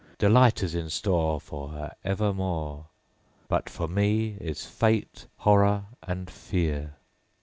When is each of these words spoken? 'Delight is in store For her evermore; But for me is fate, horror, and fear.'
'Delight 0.17 0.63
is 0.63 0.73
in 0.73 0.89
store 0.89 1.39
For 1.39 1.69
her 1.73 1.95
evermore; 2.03 2.87
But 3.47 3.69
for 3.69 3.87
me 3.87 4.35
is 4.41 4.65
fate, 4.65 5.27
horror, 5.37 5.85
and 6.01 6.27
fear.' 6.27 6.95